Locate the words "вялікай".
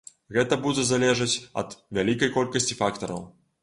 2.01-2.35